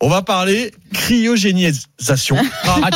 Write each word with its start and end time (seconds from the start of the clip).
on 0.00 0.08
va 0.08 0.22
parler 0.22 0.72
cryogénisation. 0.92 2.36
Ah, 2.66 2.90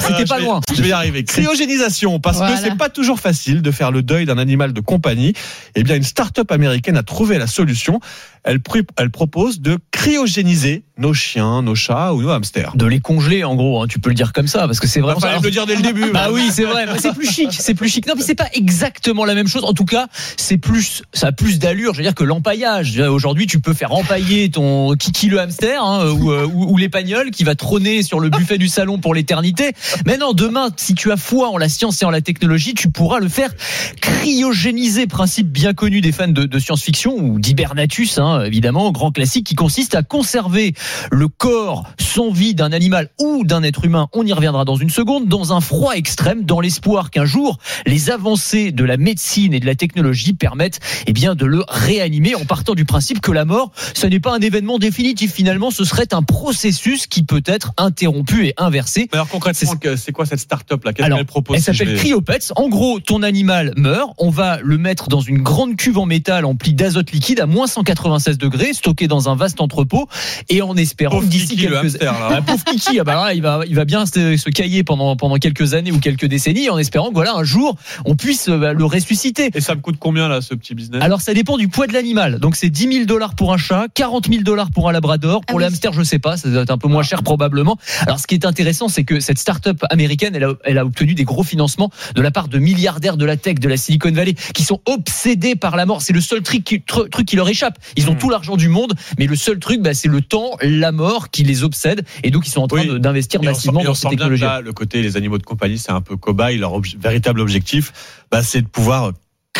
c'était 0.00 0.24
pas 0.24 0.36
je 0.36 0.40
vais- 0.40 0.46
loin. 0.46 0.60
Je 0.74 0.82
vais 0.82 0.88
y 0.88 0.92
arriver. 0.92 1.24
Cryogénisation, 1.24 2.20
parce 2.20 2.36
Voilà. 2.38 2.54
que 2.54 2.60
c'est 2.62 2.76
pas 2.76 2.88
toujours 2.88 3.18
facile 3.18 3.60
de 3.62 3.70
faire 3.70 3.90
le 3.90 4.02
deuil 4.02 4.24
d'un 4.26 4.38
animal 4.38 4.72
de 4.72 4.80
compagnie. 4.80 5.32
Eh 5.74 5.82
bien, 5.82 5.96
une 5.96 6.02
start-up 6.02 6.50
américaine 6.52 6.96
a 6.96 7.02
trouvé 7.02 7.38
la 7.38 7.46
solution. 7.46 8.00
Elle, 8.44 8.58
pr- 8.58 8.86
elle 8.96 9.10
propose 9.10 9.60
de 9.60 9.78
cryogéniser 9.90 10.84
nos 10.98 11.12
chiens, 11.12 11.62
nos 11.62 11.74
chats 11.74 12.14
ou 12.14 12.22
nos 12.22 12.30
hamsters. 12.30 12.72
de 12.76 12.86
les 12.86 13.00
congeler 13.00 13.42
en 13.44 13.54
gros 13.56 13.82
hein, 13.82 13.86
tu 13.88 13.98
peux 13.98 14.08
le 14.08 14.14
dire 14.14 14.32
comme 14.32 14.46
ça 14.46 14.66
parce 14.66 14.78
que 14.80 14.86
c'est 14.86 15.00
vraiment 15.00 15.20
ça. 15.20 15.38
le 15.42 15.50
dire 15.50 15.66
dès 15.66 15.74
le 15.76 15.82
début. 15.82 16.10
bah 16.12 16.28
oui, 16.30 16.48
c'est 16.52 16.64
vrai. 16.64 16.86
C'est 16.98 17.12
plus 17.12 17.30
chic, 17.30 17.48
c'est 17.52 17.74
plus 17.74 17.88
chic. 17.88 18.06
Non, 18.06 18.14
mais 18.16 18.22
c'est 18.22 18.34
pas 18.36 18.48
exactement 18.54 19.24
la 19.24 19.34
même 19.34 19.48
chose. 19.48 19.64
En 19.64 19.72
tout 19.74 19.84
cas, 19.84 20.06
c'est 20.36 20.56
plus, 20.58 21.02
ça 21.12 21.28
a 21.28 21.32
plus 21.32 21.58
d'allure. 21.58 21.92
Je 21.92 21.98
veux 21.98 22.04
dire 22.04 22.14
que 22.14 22.24
l'empaillage. 22.24 22.98
Aujourd'hui, 23.00 23.46
tu 23.46 23.60
peux 23.60 23.74
faire 23.74 23.92
empailler 23.92 24.48
ton 24.50 24.94
Kiki 24.94 25.28
le 25.28 25.40
hamster 25.40 25.82
hein, 25.82 26.08
ou, 26.10 26.32
euh, 26.36 26.46
ou, 26.46 26.72
ou 26.72 26.76
l'épagnol 26.76 27.30
qui 27.30 27.44
va 27.44 27.54
trôner 27.54 28.02
sur 28.02 28.20
le 28.20 28.28
buffet 28.30 28.58
du 28.58 28.68
salon 28.68 28.98
pour 28.98 29.14
l'éternité. 29.14 29.72
Mais 30.06 30.18
non, 30.18 30.32
demain, 30.32 30.68
si 30.76 30.94
tu 30.94 31.10
as 31.12 31.16
foi 31.16 31.48
en 31.48 31.56
la 31.56 31.68
science 31.68 32.02
et 32.02 32.04
en 32.04 32.10
la 32.10 32.20
technologie, 32.20 32.74
tu 32.74 32.90
pourras 32.90 33.20
le 33.20 33.28
faire 33.28 33.52
cryogéniser. 34.00 35.06
Principe 35.06 35.48
bien 35.48 35.74
connu 35.74 36.00
des 36.00 36.12
fans 36.12 36.28
de, 36.28 36.44
de 36.44 36.58
science-fiction 36.58 37.16
ou 37.16 37.38
d'hibernatus, 37.38 38.18
hein, 38.18 38.42
évidemment, 38.44 38.90
grand 38.92 39.10
classique 39.10 39.46
qui 39.46 39.54
consiste 39.54 39.94
à 39.94 40.02
conserver 40.02 40.74
le 41.10 41.28
corps 41.28 41.84
sans 41.98 42.30
vie 42.30 42.54
d'un 42.54 42.72
animal 42.72 43.10
ou 43.20 43.44
d'un 43.44 43.62
être 43.62 43.84
humain, 43.84 44.08
on 44.12 44.24
y 44.24 44.32
reviendra 44.32 44.64
dans 44.64 44.76
une 44.76 44.90
seconde, 44.90 45.26
dans 45.28 45.52
un 45.52 45.60
froid 45.60 45.94
extrême, 45.94 46.44
dans 46.44 46.60
l'espoir 46.60 47.10
qu'un 47.10 47.24
jour, 47.24 47.58
les 47.86 48.10
avancées 48.10 48.72
de 48.72 48.84
la 48.84 48.96
médecine 48.96 49.52
et 49.54 49.60
de 49.60 49.66
la 49.66 49.74
technologie 49.74 50.32
permettent 50.32 50.80
eh 51.06 51.12
bien, 51.12 51.34
de 51.34 51.46
le 51.46 51.64
réanimer 51.68 52.34
en 52.34 52.44
partant 52.44 52.74
du 52.74 52.84
principe 52.84 53.20
que 53.20 53.32
la 53.32 53.44
mort, 53.44 53.72
ce 53.94 54.06
n'est 54.06 54.20
pas 54.20 54.34
un 54.34 54.40
événement 54.40 54.78
définitif. 54.78 55.32
Finalement, 55.32 55.70
ce 55.70 55.84
serait 55.84 56.12
un 56.12 56.22
processus 56.26 57.06
qui 57.06 57.22
peut 57.22 57.42
être 57.46 57.72
interrompu 57.76 58.46
et 58.46 58.54
inversé. 58.56 59.08
Mais 59.12 59.18
alors 59.18 59.28
concrètement, 59.28 59.72
c'est 59.96 60.12
quoi 60.12 60.26
cette 60.26 60.40
start-up 60.40 60.84
là? 60.84 60.92
Qu'est-ce 60.92 61.08
qu'elle 61.08 61.24
propose 61.24 61.56
Elle 61.56 61.62
s'appelle 61.62 61.96
Cryopets. 61.96 62.52
En 62.56 62.68
gros, 62.68 63.00
ton 63.00 63.22
animal 63.22 63.72
meurt. 63.76 64.10
On 64.18 64.30
va 64.30 64.58
le 64.62 64.78
mettre 64.78 65.08
dans 65.08 65.20
une 65.20 65.42
grande 65.42 65.76
cuve 65.76 65.98
en 65.98 66.06
métal 66.06 66.44
emplie 66.44 66.74
d'azote 66.74 67.10
liquide 67.12 67.40
à 67.40 67.46
moins 67.46 67.66
196 67.66 68.38
degrés, 68.38 68.72
stocké 68.72 69.08
dans 69.08 69.28
un 69.28 69.36
vaste 69.36 69.60
entrepôt, 69.60 70.08
et 70.48 70.62
en 70.62 70.76
espérant 70.76 71.22
d'ici 71.22 71.56
quelques 71.56 71.76
hamster, 71.76 72.12
là. 72.12 72.28
Ah, 72.36 72.42
pauvre 72.42 72.64
Kiki, 72.64 73.00
ah 73.00 73.04
bah 73.04 73.14
là, 73.14 73.34
il 73.34 73.42
va, 73.42 73.60
il 73.66 73.74
va 73.74 73.84
bien 73.84 74.06
se, 74.06 74.36
se 74.36 74.50
cailler 74.50 74.84
pendant 74.84 75.16
pendant 75.16 75.36
quelques 75.36 75.74
années 75.74 75.92
ou 75.92 75.98
quelques 75.98 76.26
décennies, 76.26 76.68
en 76.70 76.78
espérant 76.78 77.08
que 77.08 77.14
voilà 77.14 77.34
un 77.34 77.44
jour 77.44 77.76
on 78.04 78.16
puisse 78.16 78.48
euh, 78.48 78.58
bah, 78.58 78.72
le 78.72 78.84
ressusciter. 78.84 79.50
Et 79.54 79.60
ça 79.60 79.74
me 79.74 79.80
coûte 79.80 79.96
combien 79.98 80.28
là 80.28 80.40
ce 80.40 80.54
petit 80.54 80.74
business? 80.74 81.02
Alors 81.02 81.20
ça 81.20 81.34
dépend 81.34 81.56
du 81.56 81.68
poids 81.68 81.86
de 81.86 81.92
l'animal. 81.92 82.38
Donc 82.38 82.56
c'est 82.56 82.70
10 82.70 82.92
000 82.92 83.04
dollars 83.04 83.34
pour 83.34 83.52
un 83.52 83.56
chat, 83.56 83.86
40 83.94 84.28
000 84.28 84.42
dollars 84.42 84.70
pour 84.70 84.88
un 84.88 84.92
labrador. 84.92 85.40
Pour 85.44 85.60
Ah 85.60 85.68
oui. 85.68 85.78
je 85.92 86.02
sais 86.02 86.15
pas, 86.18 86.36
ça 86.36 86.48
doit 86.48 86.62
être 86.62 86.70
un 86.70 86.78
peu 86.78 86.88
moins 86.88 87.02
cher 87.02 87.22
probablement. 87.22 87.78
Alors 88.02 88.18
ce 88.20 88.26
qui 88.26 88.34
est 88.34 88.44
intéressant, 88.46 88.88
c'est 88.88 89.04
que 89.04 89.20
cette 89.20 89.38
start-up 89.38 89.82
américaine, 89.90 90.34
elle 90.36 90.44
a, 90.44 90.52
elle 90.64 90.78
a 90.78 90.84
obtenu 90.84 91.14
des 91.14 91.24
gros 91.24 91.42
financements 91.44 91.90
de 92.14 92.22
la 92.22 92.30
part 92.30 92.48
de 92.48 92.58
milliardaires 92.58 93.16
de 93.16 93.24
la 93.24 93.36
tech, 93.36 93.56
de 93.58 93.68
la 93.68 93.76
Silicon 93.76 94.10
Valley, 94.12 94.34
qui 94.54 94.62
sont 94.64 94.80
obsédés 94.86 95.56
par 95.56 95.76
la 95.76 95.86
mort. 95.86 96.02
C'est 96.02 96.12
le 96.12 96.20
seul 96.20 96.42
truc 96.42 96.64
qui, 96.64 96.76
tr- 96.78 97.08
truc 97.10 97.26
qui 97.26 97.36
leur 97.36 97.48
échappe. 97.48 97.78
Ils 97.96 98.08
ont 98.10 98.14
Hmm. 98.14 98.18
tout 98.18 98.30
l'argent 98.30 98.56
du 98.56 98.68
monde, 98.68 98.94
mais 99.18 99.26
le 99.26 99.36
seul 99.36 99.58
truc, 99.58 99.80
bah, 99.82 99.92
c'est 99.94 100.08
le 100.08 100.20
temps, 100.22 100.52
la 100.62 100.90
mort 100.92 101.30
qui 101.30 101.42
les 101.44 101.64
obsède, 101.64 102.04
et 102.22 102.30
donc 102.30 102.46
ils 102.46 102.50
sont 102.50 102.62
en 102.62 102.68
train 102.68 102.86
Oui. 102.88 103.00
d'investir 103.00 103.42
massivement 103.42 103.82
dans 103.84 103.92
que 103.92 104.08
technologies. 104.08 104.42
là, 104.42 104.60
le 104.60 104.72
côté 104.72 105.02
les 105.02 105.16
animaux 105.16 105.38
de 105.38 105.42
compagnie, 105.42 105.78
c'est 105.78 105.92
un 105.92 106.00
peu 106.00 106.16
cobaye. 106.16 106.56
Leur 106.58 106.72
obje- 106.72 106.96
véritable 106.98 107.40
objectif, 107.40 107.92
bah, 108.30 108.42
c'est 108.42 108.62
de 108.62 108.66
pouvoir 108.68 109.12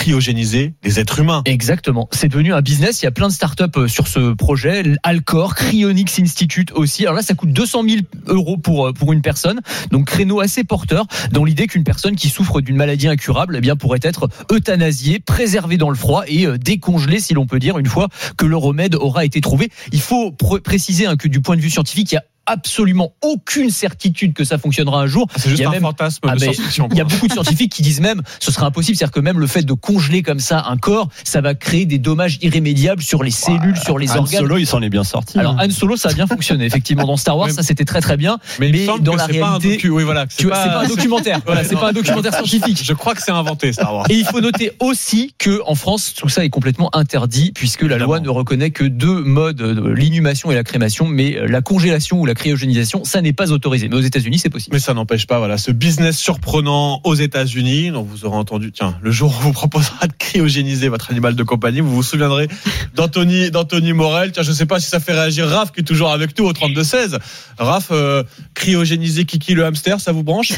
cryogéniser 0.06 0.74
des 0.84 1.00
êtres 1.00 1.18
humains. 1.18 1.42
Exactement. 1.46 2.08
C'est 2.12 2.28
devenu 2.28 2.54
un 2.54 2.60
business. 2.60 3.02
Il 3.02 3.06
y 3.06 3.08
a 3.08 3.10
plein 3.10 3.26
de 3.26 3.32
startups 3.32 3.64
euh, 3.76 3.88
sur 3.88 4.06
ce 4.06 4.34
projet. 4.34 4.84
Alcor, 5.02 5.56
Cryonics 5.56 6.20
Institute 6.20 6.70
aussi. 6.72 7.02
Alors 7.02 7.16
là, 7.16 7.22
ça 7.22 7.34
coûte 7.34 7.50
200 7.52 7.82
000 7.88 8.00
euros 8.28 8.56
pour, 8.56 8.86
euh, 8.86 8.92
pour 8.92 9.12
une 9.12 9.20
personne. 9.20 9.60
Donc, 9.90 10.06
créneau 10.06 10.38
assez 10.38 10.62
porteur 10.62 11.06
dans 11.32 11.42
l'idée 11.42 11.66
qu'une 11.66 11.82
personne 11.82 12.14
qui 12.14 12.28
souffre 12.28 12.60
d'une 12.60 12.76
maladie 12.76 13.08
incurable, 13.08 13.56
eh 13.56 13.60
bien, 13.60 13.74
pourrait 13.74 13.98
être 14.02 14.28
euthanasiée, 14.52 15.18
préservée 15.18 15.76
dans 15.76 15.90
le 15.90 15.96
froid 15.96 16.22
et 16.28 16.46
euh, 16.46 16.56
décongelée, 16.56 17.18
si 17.18 17.34
l'on 17.34 17.46
peut 17.46 17.58
dire, 17.58 17.76
une 17.78 17.86
fois 17.86 18.06
que 18.36 18.46
le 18.46 18.56
remède 18.56 18.94
aura 18.94 19.24
été 19.24 19.40
trouvé. 19.40 19.70
Il 19.90 20.00
faut 20.00 20.30
pr- 20.30 20.60
préciser 20.60 21.06
hein, 21.06 21.16
que 21.16 21.26
du 21.26 21.40
point 21.40 21.56
de 21.56 21.60
vue 21.60 21.70
scientifique, 21.70 22.12
il 22.12 22.14
y 22.14 22.18
a 22.18 22.24
absolument 22.46 23.12
aucune 23.22 23.70
certitude 23.70 24.32
que 24.34 24.44
ça 24.44 24.58
fonctionnera 24.58 25.00
un 25.00 25.06
jour. 25.06 25.26
C'est 25.36 25.46
Il 25.46 25.50
juste 25.50 25.60
y 25.62 25.64
a 25.64 25.68
un 25.68 25.72
même- 25.72 25.82
fantasme 25.82 26.20
Ah, 26.28 26.34
il 26.36 26.42
y 26.44 27.00
a 27.00 27.04
quoi. 27.04 27.04
beaucoup 27.04 27.26
de 27.28 27.32
scientifiques 27.32 27.72
qui 27.72 27.82
disent 27.82 28.00
même 28.00 28.22
ce 28.40 28.50
sera 28.52 28.66
impossible, 28.66 28.96
c'est-à-dire 28.96 29.12
que 29.12 29.20
même 29.20 29.38
le 29.38 29.46
fait 29.46 29.62
de 29.62 29.72
congeler 29.72 30.22
comme 30.22 30.40
ça 30.40 30.64
un 30.68 30.76
corps, 30.76 31.08
ça 31.24 31.40
va 31.40 31.54
créer 31.54 31.86
des 31.86 31.98
dommages 31.98 32.38
irrémédiables 32.42 33.02
sur 33.02 33.22
les 33.22 33.30
cellules, 33.30 33.76
sur 33.76 33.98
les 33.98 34.10
Han 34.12 34.18
organes. 34.18 34.40
Solo, 34.40 34.58
il 34.58 34.66
s'en 34.66 34.80
est 34.82 34.88
bien 34.88 35.04
sorti. 35.04 35.38
Alors 35.38 35.56
Han 35.60 35.70
Solo, 35.70 35.96
ça 35.96 36.10
a 36.10 36.12
bien 36.12 36.26
fonctionné 36.26 36.64
effectivement 36.64 37.04
dans 37.06 37.16
Star 37.16 37.36
Wars, 37.36 37.50
ça 37.50 37.62
c'était 37.62 37.84
très 37.84 38.00
très 38.00 38.16
bien. 38.16 38.38
Mais, 38.60 38.70
dans 38.86 38.98
que 39.12 39.18
la 39.18 39.26
c'est 39.26 39.38
pas 39.40 39.46
un 39.48 39.58
réalité, 39.58 39.88
docu- 39.88 39.90
oui, 39.90 40.04
voilà, 40.04 40.26
c'est 40.30 40.46
pas 40.48 40.80
un 40.80 40.86
documentaire. 40.88 41.40
Voilà, 41.46 41.64
c'est 41.64 41.74
pas 41.76 41.88
un 41.90 41.92
documentaire 41.92 42.32
scientifique. 42.34 42.80
Je 42.82 42.92
crois 42.92 43.14
que 43.14 43.22
c'est 43.22 43.30
inventé 43.32 43.72
Star 43.72 43.94
Wars. 43.94 44.06
Et 44.10 44.14
il 44.14 44.24
faut 44.24 44.40
noter 44.40 44.72
aussi 44.80 45.34
que 45.38 45.60
en 45.66 45.74
France, 45.74 46.14
tout 46.14 46.28
ça 46.28 46.44
est 46.44 46.50
complètement 46.50 46.94
interdit 46.94 47.52
puisque 47.54 47.82
la 47.82 47.98
loi 47.98 48.20
ne 48.20 48.28
reconnaît 48.28 48.70
que 48.70 48.84
deux 48.84 49.22
modes, 49.22 49.60
euh, 49.60 49.94
l'inhumation 49.94 50.50
et 50.50 50.54
la 50.54 50.64
crémation, 50.64 51.06
mais 51.06 51.36
euh, 51.36 51.46
la 51.46 51.60
congélation 51.60 52.20
ou 52.20 52.26
la 52.26 52.34
cryogénisation, 52.36 53.04
ça 53.04 53.20
n'est 53.20 53.32
pas 53.32 53.52
autorisé. 53.52 53.88
Mais 53.88 53.96
aux 53.96 54.00
États-Unis, 54.00 54.38
c'est 54.38 54.50
possible. 54.50 54.74
Mais 54.74 54.80
ça 54.80 54.94
n'empêche 54.94 55.26
pas, 55.26 55.38
voilà, 55.38 55.58
ce 55.58 55.70
business 55.70 56.18
surprenant 56.18 57.00
aux 57.04 57.14
États-Unis, 57.14 57.90
dont 57.90 58.02
vous 58.02 58.24
aurez 58.24 58.36
entendu, 58.36 58.72
tiens, 58.72 58.96
le 59.02 59.10
jour 59.10 59.30
où 59.30 59.38
on 59.38 59.40
vous 59.40 59.52
proposera 59.52 60.06
de 60.06 60.12
cryogéniser 60.18 60.88
votre 60.88 61.10
animal 61.10 61.34
de 61.34 61.42
compagnie, 61.42 61.80
vous 61.80 61.94
vous 61.94 62.02
souviendrez 62.02 62.48
d'Anthony, 62.94 63.50
d'Anthony 63.50 63.92
Morel. 63.92 64.32
Tiens, 64.32 64.42
je 64.42 64.52
sais 64.52 64.66
pas 64.66 64.80
si 64.80 64.88
ça 64.88 65.00
fait 65.00 65.12
réagir 65.12 65.48
Raph, 65.48 65.72
qui 65.72 65.80
est 65.80 65.84
toujours 65.84 66.12
avec 66.12 66.38
nous 66.38 66.46
au 66.46 66.52
32-16. 66.52 67.18
Raph, 67.58 67.88
euh, 67.90 68.22
cryogéniser 68.54 69.24
Kiki 69.24 69.54
le 69.54 69.64
hamster, 69.64 70.00
ça 70.00 70.12
vous 70.12 70.22
branche? 70.22 70.52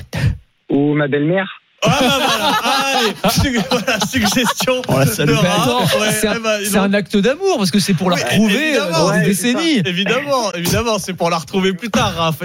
ou 0.70 0.94
ma 0.94 1.08
belle-mère. 1.08 1.57
Ah, 1.82 1.98
bah 2.00 2.18
voilà, 2.18 2.56
allez, 2.98 3.58
voilà, 3.70 4.00
suggestion. 4.00 4.82
Ouais, 4.88 5.06
c'est 5.06 5.22
un, 6.26 6.34
eh 6.34 6.68
ben, 6.70 6.80
un 6.80 6.92
acte 6.92 7.16
d'amour 7.16 7.58
parce 7.58 7.70
que 7.70 7.78
c'est 7.78 7.94
pour 7.94 8.10
la 8.10 8.16
retrouver 8.16 8.76
euh, 8.76 8.90
dans 8.90 9.12
des 9.12 9.20
décennies. 9.20 9.82
Évidemment, 9.84 10.52
évidemment, 10.54 10.98
c'est 10.98 11.12
pour 11.12 11.30
la 11.30 11.38
retrouver 11.38 11.72
plus 11.74 11.90
tard, 11.90 12.14
Raph. 12.16 12.42